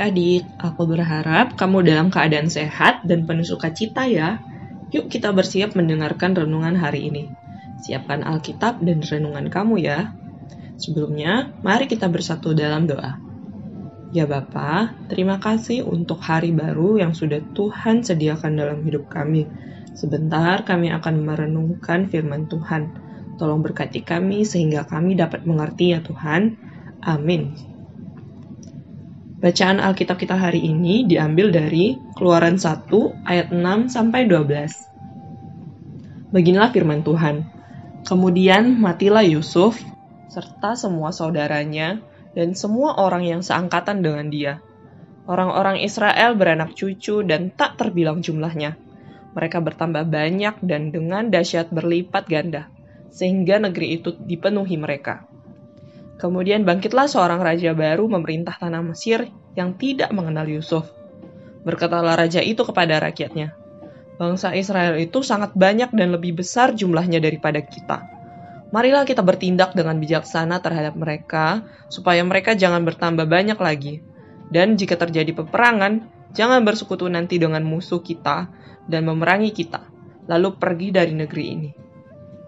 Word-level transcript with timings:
Adik-adik, 0.00 0.48
aku 0.56 0.88
berharap 0.88 1.60
kamu 1.60 1.84
dalam 1.84 2.08
keadaan 2.08 2.48
sehat 2.48 3.04
dan 3.04 3.28
penuh 3.28 3.44
sukacita 3.44 4.08
ya. 4.08 4.40
Yuk 4.96 5.12
kita 5.12 5.28
bersiap 5.28 5.76
mendengarkan 5.76 6.32
renungan 6.32 6.72
hari 6.72 7.12
ini. 7.12 7.28
Siapkan 7.84 8.24
Alkitab 8.24 8.80
dan 8.80 9.04
renungan 9.04 9.52
kamu 9.52 9.76
ya. 9.84 10.16
Sebelumnya, 10.80 11.52
mari 11.60 11.84
kita 11.84 12.08
bersatu 12.08 12.56
dalam 12.56 12.88
doa. 12.88 13.20
Ya 14.16 14.24
Bapa, 14.24 14.96
terima 15.12 15.36
kasih 15.36 15.84
untuk 15.84 16.24
hari 16.24 16.56
baru 16.56 16.96
yang 16.96 17.12
sudah 17.12 17.44
Tuhan 17.52 18.00
sediakan 18.00 18.56
dalam 18.56 18.80
hidup 18.80 19.12
kami. 19.12 19.52
Sebentar 19.92 20.64
kami 20.64 20.96
akan 20.96 21.28
merenungkan 21.28 22.08
firman 22.08 22.48
Tuhan. 22.48 22.88
Tolong 23.36 23.60
berkati 23.60 24.00
kami 24.00 24.48
sehingga 24.48 24.88
kami 24.88 25.20
dapat 25.20 25.44
mengerti 25.44 25.92
ya 25.92 26.00
Tuhan. 26.00 26.56
Amin. 27.04 27.69
Bacaan 29.40 29.80
Alkitab 29.80 30.20
kita 30.20 30.36
hari 30.36 30.68
ini 30.68 31.08
diambil 31.08 31.48
dari 31.48 31.96
Keluaran 32.12 32.60
1 32.60 32.92
ayat 33.24 33.48
6 33.48 33.88
sampai 33.88 34.28
12. 34.28 36.28
Beginilah 36.28 36.68
firman 36.68 37.00
Tuhan. 37.00 37.48
Kemudian 38.04 38.76
matilah 38.76 39.24
Yusuf 39.24 39.80
serta 40.28 40.76
semua 40.76 41.08
saudaranya 41.08 42.04
dan 42.36 42.52
semua 42.52 43.00
orang 43.00 43.24
yang 43.24 43.40
seangkatan 43.40 44.04
dengan 44.04 44.28
dia. 44.28 44.60
Orang-orang 45.24 45.80
Israel 45.80 46.36
beranak 46.36 46.76
cucu 46.76 47.24
dan 47.24 47.48
tak 47.48 47.80
terbilang 47.80 48.20
jumlahnya. 48.20 48.76
Mereka 49.32 49.64
bertambah 49.64 50.04
banyak 50.04 50.60
dan 50.60 50.92
dengan 50.92 51.32
dahsyat 51.32 51.72
berlipat 51.72 52.28
ganda, 52.28 52.68
sehingga 53.08 53.56
negeri 53.56 54.04
itu 54.04 54.12
dipenuhi 54.20 54.76
mereka. 54.76 55.29
Kemudian 56.20 56.68
bangkitlah 56.68 57.08
seorang 57.08 57.40
raja 57.40 57.72
baru 57.72 58.04
memerintah 58.04 58.60
tanah 58.60 58.84
Mesir 58.84 59.32
yang 59.56 59.74
tidak 59.80 60.12
mengenal 60.12 60.44
Yusuf. 60.44 60.92
Berkatalah 61.64 62.20
raja 62.20 62.44
itu 62.44 62.60
kepada 62.60 63.00
rakyatnya, 63.00 63.56
Bangsa 64.20 64.52
Israel 64.52 65.00
itu 65.00 65.24
sangat 65.24 65.56
banyak 65.56 65.96
dan 65.96 66.12
lebih 66.12 66.44
besar 66.44 66.76
jumlahnya 66.76 67.24
daripada 67.24 67.64
kita. 67.64 68.04
Marilah 68.68 69.08
kita 69.08 69.24
bertindak 69.24 69.72
dengan 69.72 69.96
bijaksana 69.96 70.60
terhadap 70.60 70.92
mereka, 70.92 71.64
supaya 71.88 72.20
mereka 72.20 72.52
jangan 72.52 72.84
bertambah 72.84 73.24
banyak 73.24 73.56
lagi. 73.56 74.04
Dan 74.52 74.76
jika 74.76 75.00
terjadi 75.00 75.32
peperangan, 75.32 76.04
jangan 76.36 76.60
bersekutu 76.68 77.08
nanti 77.08 77.40
dengan 77.40 77.64
musuh 77.64 78.04
kita 78.04 78.52
dan 78.84 79.08
memerangi 79.08 79.56
kita, 79.56 79.88
lalu 80.28 80.52
pergi 80.52 80.92
dari 80.92 81.16
negeri 81.16 81.44
ini. 81.48 81.70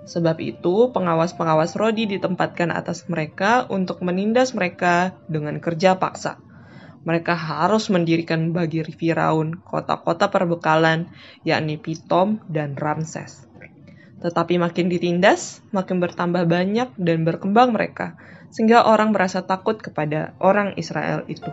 Sebab 0.03 0.42
itu, 0.42 0.91
pengawas-pengawas 0.91 1.78
Rodi 1.78 2.11
ditempatkan 2.11 2.75
atas 2.75 3.06
mereka 3.06 3.70
untuk 3.70 4.03
menindas 4.03 4.50
mereka 4.50 5.14
dengan 5.31 5.62
kerja 5.62 5.94
paksa. 5.94 6.42
Mereka 7.03 7.34
harus 7.34 7.91
mendirikan 7.91 8.55
bagi 8.55 8.83
Firaun 8.83 9.59
kota-kota 9.62 10.31
perbekalan, 10.31 11.11
yakni 11.42 11.78
Pitom 11.78 12.42
dan 12.50 12.75
Ramses. 12.78 13.47
Tetapi 14.22 14.55
makin 14.62 14.86
ditindas, 14.86 15.62
makin 15.75 15.98
bertambah 15.98 16.47
banyak 16.47 16.94
dan 16.94 17.27
berkembang 17.27 17.75
mereka, 17.75 18.14
sehingga 18.55 18.87
orang 18.87 19.11
merasa 19.11 19.42
takut 19.42 19.83
kepada 19.83 20.39
orang 20.39 20.78
Israel 20.78 21.27
itu. 21.27 21.50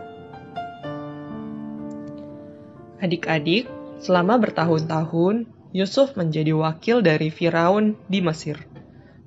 Adik-adik, 3.02 3.66
selama 3.98 4.38
bertahun-tahun, 4.38 5.50
Yusuf 5.70 6.18
menjadi 6.18 6.50
wakil 6.50 6.98
dari 6.98 7.30
Firaun 7.30 7.94
di 8.10 8.18
Mesir. 8.18 8.58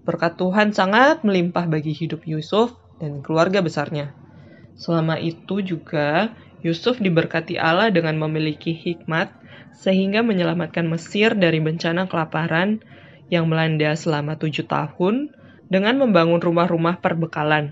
Berkat 0.04 0.36
Tuhan 0.36 0.76
sangat 0.76 1.24
melimpah 1.24 1.64
bagi 1.72 1.96
hidup 1.96 2.28
Yusuf 2.28 2.76
dan 3.00 3.24
keluarga 3.24 3.64
besarnya. 3.64 4.12
Selama 4.76 5.16
itu 5.16 5.64
juga 5.64 6.36
Yusuf 6.60 7.00
diberkati 7.00 7.56
Allah 7.56 7.88
dengan 7.96 8.20
memiliki 8.20 8.76
hikmat 8.76 9.32
sehingga 9.72 10.20
menyelamatkan 10.20 10.84
Mesir 10.84 11.32
dari 11.32 11.64
bencana 11.64 12.12
kelaparan 12.12 12.84
yang 13.32 13.48
melanda 13.48 13.96
selama 13.96 14.36
tujuh 14.36 14.68
tahun 14.68 15.32
dengan 15.72 15.96
membangun 15.96 16.44
rumah-rumah 16.44 17.00
perbekalan. 17.00 17.72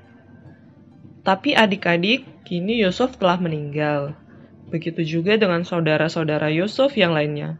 Tapi 1.27 1.53
adik-adik, 1.53 2.47
kini 2.47 2.81
Yusuf 2.81 3.19
telah 3.19 3.35
meninggal. 3.37 4.15
Begitu 4.71 5.03
juga 5.03 5.35
dengan 5.35 5.67
saudara-saudara 5.67 6.47
Yusuf 6.49 6.95
yang 6.95 7.11
lainnya. 7.11 7.59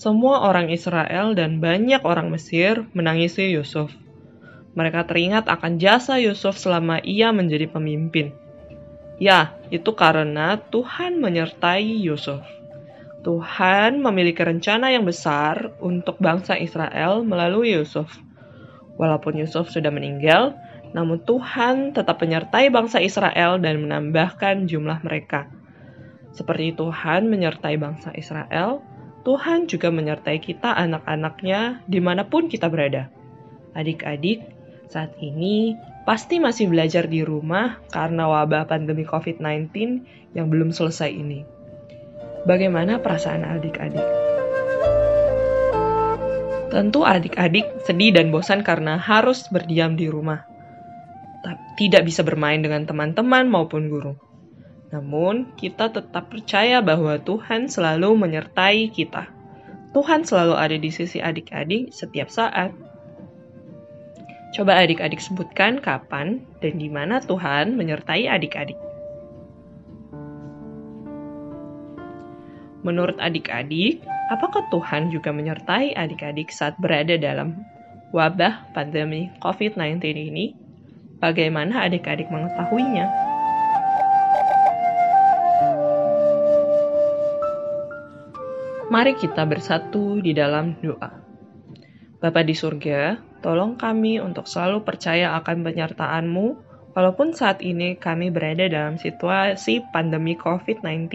Semua 0.00 0.48
orang 0.48 0.72
Israel 0.72 1.36
dan 1.36 1.60
banyak 1.60 2.00
orang 2.08 2.32
Mesir 2.32 2.88
menangisi 2.96 3.52
Yusuf. 3.52 3.92
Mereka 4.72 5.04
teringat 5.04 5.44
akan 5.44 5.76
jasa 5.76 6.16
Yusuf 6.16 6.56
selama 6.56 7.04
ia 7.04 7.36
menjadi 7.36 7.68
pemimpin. 7.68 8.32
Ya, 9.20 9.60
itu 9.68 9.92
karena 9.92 10.56
Tuhan 10.56 11.20
menyertai 11.20 12.00
Yusuf. 12.00 12.40
Tuhan 13.20 14.00
memiliki 14.00 14.40
rencana 14.40 14.88
yang 14.88 15.04
besar 15.04 15.76
untuk 15.84 16.16
bangsa 16.16 16.56
Israel 16.56 17.20
melalui 17.20 17.76
Yusuf. 17.76 18.08
Walaupun 18.96 19.36
Yusuf 19.36 19.68
sudah 19.68 19.92
meninggal, 19.92 20.56
namun 20.96 21.20
Tuhan 21.28 21.92
tetap 21.92 22.16
menyertai 22.24 22.72
bangsa 22.72 23.04
Israel 23.04 23.60
dan 23.60 23.84
menambahkan 23.84 24.64
jumlah 24.64 25.04
mereka. 25.04 25.52
Seperti 26.32 26.72
Tuhan 26.72 27.28
menyertai 27.28 27.76
bangsa 27.76 28.16
Israel, 28.16 28.80
Tuhan 29.20 29.68
juga 29.68 29.92
menyertai 29.92 30.40
kita 30.40 30.72
anak-anaknya 30.72 31.84
di 31.84 32.00
mana 32.00 32.24
pun 32.24 32.48
kita 32.48 32.72
berada. 32.72 33.12
Adik-adik, 33.76 34.40
saat 34.88 35.12
ini 35.20 35.76
pasti 36.08 36.40
masih 36.40 36.72
belajar 36.72 37.04
di 37.04 37.20
rumah 37.20 37.78
karena 37.92 38.26
wabah 38.26 38.64
pandemi 38.64 39.04
COVID-19 39.04 39.70
yang 40.32 40.48
belum 40.48 40.72
selesai 40.72 41.12
ini. 41.12 41.44
Bagaimana 42.48 43.04
perasaan 43.04 43.44
adik-adik? 43.44 44.02
Tentu 46.72 47.04
adik-adik 47.04 47.84
sedih 47.84 48.16
dan 48.16 48.32
bosan 48.32 48.64
karena 48.64 48.96
harus 48.96 49.44
berdiam 49.52 49.98
di 50.00 50.08
rumah. 50.08 50.48
Tidak 51.76 52.00
bisa 52.04 52.24
bermain 52.24 52.64
dengan 52.64 52.88
teman-teman 52.88 53.48
maupun 53.48 53.92
guru. 53.92 54.29
Namun, 54.90 55.54
kita 55.54 55.86
tetap 55.94 56.34
percaya 56.34 56.82
bahwa 56.82 57.14
Tuhan 57.22 57.70
selalu 57.70 58.18
menyertai 58.18 58.90
kita. 58.90 59.30
Tuhan 59.94 60.26
selalu 60.26 60.54
ada 60.58 60.76
di 60.78 60.90
sisi 60.90 61.22
adik-adik 61.22 61.94
setiap 61.94 62.26
saat. 62.30 62.74
Coba 64.50 64.82
adik-adik 64.82 65.22
sebutkan 65.22 65.78
kapan 65.78 66.42
dan 66.58 66.74
di 66.74 66.90
mana 66.90 67.22
Tuhan 67.22 67.78
menyertai 67.78 68.26
adik-adik. 68.26 68.78
Menurut 72.82 73.14
adik-adik, 73.22 74.02
apakah 74.34 74.66
Tuhan 74.74 75.14
juga 75.14 75.30
menyertai 75.30 75.94
adik-adik 75.94 76.50
saat 76.50 76.74
berada 76.82 77.14
dalam 77.14 77.62
wabah 78.10 78.74
pandemi 78.74 79.30
COVID-19 79.38 80.02
ini? 80.18 80.58
Bagaimana 81.22 81.86
adik-adik 81.86 82.26
mengetahuinya? 82.32 83.29
Mari 88.90 89.14
kita 89.14 89.46
bersatu 89.46 90.18
di 90.18 90.34
dalam 90.34 90.74
doa. 90.82 91.14
Bapa 92.18 92.42
di 92.42 92.58
surga, 92.58 93.22
tolong 93.38 93.78
kami 93.78 94.18
untuk 94.18 94.50
selalu 94.50 94.82
percaya 94.82 95.38
akan 95.38 95.62
penyertaan-Mu, 95.62 96.46
walaupun 96.98 97.30
saat 97.30 97.62
ini 97.62 97.94
kami 97.94 98.34
berada 98.34 98.66
dalam 98.66 98.98
situasi 98.98 99.86
pandemi 99.94 100.34
COVID-19 100.34 101.06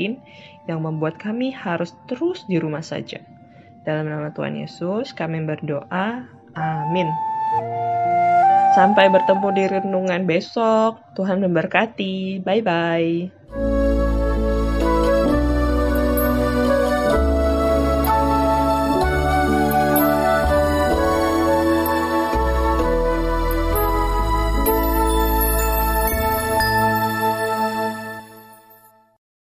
yang 0.71 0.87
membuat 0.87 1.19
kami 1.19 1.51
harus 1.51 1.91
terus 2.07 2.47
di 2.47 2.63
rumah 2.63 2.79
saja. 2.79 3.19
Dalam 3.83 4.07
nama 4.07 4.31
Tuhan 4.31 4.55
Yesus, 4.55 5.11
kami 5.11 5.43
berdoa. 5.43 6.31
Amin. 6.55 7.11
Sampai 8.71 9.11
bertemu 9.11 9.47
di 9.51 9.63
renungan 9.67 10.23
besok. 10.23 11.03
Tuhan 11.19 11.43
memberkati. 11.43 12.39
Bye-bye. 12.39 13.74